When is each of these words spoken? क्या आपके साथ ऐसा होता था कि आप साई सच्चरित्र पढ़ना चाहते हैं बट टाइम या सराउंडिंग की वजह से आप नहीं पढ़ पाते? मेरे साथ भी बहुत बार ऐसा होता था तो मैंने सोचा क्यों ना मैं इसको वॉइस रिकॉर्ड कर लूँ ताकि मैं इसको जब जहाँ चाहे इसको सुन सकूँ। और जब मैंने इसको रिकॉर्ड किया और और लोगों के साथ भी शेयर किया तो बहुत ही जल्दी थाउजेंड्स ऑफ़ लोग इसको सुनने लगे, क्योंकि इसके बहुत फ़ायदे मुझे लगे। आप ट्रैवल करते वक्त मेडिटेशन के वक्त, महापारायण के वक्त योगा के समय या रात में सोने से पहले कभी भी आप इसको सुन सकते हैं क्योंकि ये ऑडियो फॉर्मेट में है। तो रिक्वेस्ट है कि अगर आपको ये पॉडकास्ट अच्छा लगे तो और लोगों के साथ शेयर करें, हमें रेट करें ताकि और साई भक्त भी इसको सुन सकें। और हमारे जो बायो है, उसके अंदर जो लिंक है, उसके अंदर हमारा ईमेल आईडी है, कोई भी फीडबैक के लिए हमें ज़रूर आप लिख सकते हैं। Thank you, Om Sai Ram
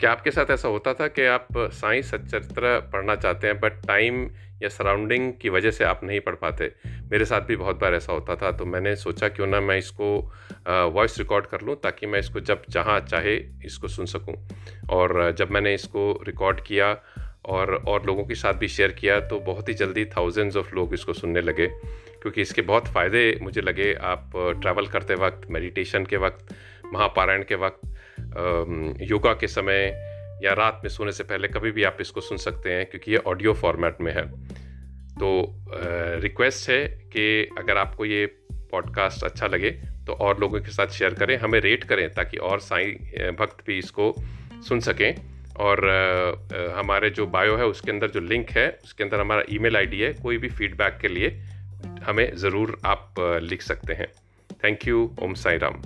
क्या 0.00 0.10
आपके 0.12 0.30
साथ 0.30 0.50
ऐसा 0.50 0.68
होता 0.68 0.92
था 0.94 1.06
कि 1.08 1.24
आप 1.26 1.46
साई 1.72 2.02
सच्चरित्र 2.02 2.78
पढ़ना 2.92 3.14
चाहते 3.16 3.46
हैं 3.46 3.58
बट 3.60 3.86
टाइम 3.86 4.24
या 4.62 4.68
सराउंडिंग 4.68 5.32
की 5.42 5.48
वजह 5.48 5.70
से 5.70 5.84
आप 5.84 6.00
नहीं 6.04 6.20
पढ़ 6.20 6.34
पाते? 6.34 6.70
मेरे 7.10 7.24
साथ 7.24 7.40
भी 7.40 7.56
बहुत 7.56 7.80
बार 7.80 7.94
ऐसा 7.94 8.12
होता 8.12 8.36
था 8.36 8.50
तो 8.52 8.64
मैंने 8.66 8.94
सोचा 8.96 9.28
क्यों 9.28 9.46
ना 9.46 9.60
मैं 9.60 9.76
इसको 9.78 10.08
वॉइस 10.94 11.18
रिकॉर्ड 11.18 11.46
कर 11.46 11.60
लूँ 11.60 11.76
ताकि 11.82 12.06
मैं 12.06 12.18
इसको 12.20 12.40
जब 12.42 12.62
जहाँ 12.68 12.98
चाहे 13.02 13.36
इसको 13.64 13.88
सुन 13.88 14.06
सकूँ। 14.06 14.34
और 14.90 15.34
जब 15.38 15.50
मैंने 15.50 15.74
इसको 15.74 16.10
रिकॉर्ड 16.26 16.60
किया 16.60 16.96
और 17.46 17.74
और 17.76 18.06
लोगों 18.06 18.24
के 18.24 18.34
साथ 18.34 18.54
भी 18.54 18.68
शेयर 18.68 18.92
किया 18.92 19.20
तो 19.20 19.38
बहुत 19.42 19.68
ही 19.68 19.74
जल्दी 19.74 20.04
थाउजेंड्स 20.06 20.56
ऑफ़ 20.56 20.74
लोग 20.74 20.94
इसको 20.94 21.12
सुनने 21.12 21.40
लगे, 21.40 21.66
क्योंकि 21.66 22.42
इसके 22.42 22.62
बहुत 22.62 22.86
फ़ायदे 22.88 23.38
मुझे 23.42 23.60
लगे। 23.60 23.92
आप 23.94 24.30
ट्रैवल 24.60 24.86
करते 24.86 25.14
वक्त 25.16 25.50
मेडिटेशन 25.50 26.04
के 26.04 26.16
वक्त, 26.18 26.54
महापारायण 26.92 27.42
के 27.42 27.54
वक्त 27.56 27.80
योगा 29.02 29.32
के 29.34 29.48
समय 29.48 29.86
या 30.42 30.52
रात 30.54 30.80
में 30.84 30.90
सोने 30.90 31.12
से 31.12 31.24
पहले 31.24 31.48
कभी 31.48 31.70
भी 31.72 31.84
आप 31.84 31.98
इसको 32.00 32.20
सुन 32.20 32.38
सकते 32.38 32.72
हैं 32.72 32.86
क्योंकि 32.86 33.10
ये 33.10 33.16
ऑडियो 33.26 33.52
फॉर्मेट 33.54 34.00
में 34.00 34.12
है। 34.12 34.26
तो 35.14 35.30
रिक्वेस्ट 36.22 36.68
है 36.70 36.86
कि 37.12 37.26
अगर 37.58 37.76
आपको 37.78 38.04
ये 38.04 38.24
पॉडकास्ट 38.70 39.24
अच्छा 39.24 39.46
लगे 39.46 39.70
तो 40.06 40.12
और 40.14 40.40
लोगों 40.40 40.60
के 40.60 40.70
साथ 40.70 40.86
शेयर 40.92 41.14
करें, 41.14 41.36
हमें 41.38 41.58
रेट 41.60 41.84
करें 41.84 42.08
ताकि 42.14 42.36
और 42.38 42.60
साई 42.60 42.90
भक्त 43.38 43.64
भी 43.66 43.78
इसको 43.78 44.14
सुन 44.68 44.80
सकें। 44.80 45.14
और 45.56 45.78
हमारे 46.76 47.10
जो 47.10 47.26
बायो 47.28 47.56
है, 47.56 47.66
उसके 47.66 47.90
अंदर 47.90 48.10
जो 48.10 48.20
लिंक 48.20 48.50
है, 48.50 48.68
उसके 48.84 49.04
अंदर 49.04 49.20
हमारा 49.20 49.42
ईमेल 49.50 49.76
आईडी 49.76 50.00
है, 50.00 50.12
कोई 50.14 50.38
भी 50.38 50.48
फीडबैक 50.50 50.98
के 51.00 51.08
लिए 51.08 51.28
हमें 52.04 52.36
ज़रूर 52.36 52.76
आप 52.84 53.14
लिख 53.42 53.62
सकते 53.62 53.94
हैं। 53.94 54.08
Thank 54.64 54.86
you, 54.88 55.10
Om 55.22 55.34
Sai 55.36 55.58
Ram 55.58 55.80